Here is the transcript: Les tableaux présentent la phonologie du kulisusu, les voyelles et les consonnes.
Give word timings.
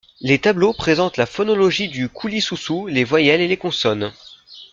Les 0.19 0.39
tableaux 0.39 0.73
présentent 0.73 1.17
la 1.17 1.27
phonologie 1.27 1.87
du 1.87 2.09
kulisusu, 2.09 2.89
les 2.89 3.03
voyelles 3.03 3.39
et 3.41 3.47
les 3.47 3.57
consonnes. 3.57 4.11